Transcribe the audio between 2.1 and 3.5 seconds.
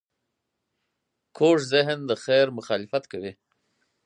خیر مخالفت کوي